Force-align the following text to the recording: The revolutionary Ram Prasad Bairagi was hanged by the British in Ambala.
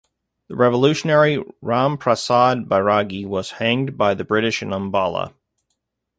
The 0.47 0.55
revolutionary 0.55 1.43
Ram 1.61 1.95
Prasad 1.95 2.67
Bairagi 2.67 3.23
was 3.27 3.51
hanged 3.61 3.99
by 3.99 4.15
the 4.15 4.25
British 4.25 4.63
in 4.63 4.69
Ambala. 4.69 5.35